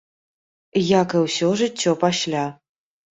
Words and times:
Як 1.01 1.09
і 1.19 1.21
ўсё 1.25 1.49
жыццё 1.59 1.91
пасля. 2.05 2.47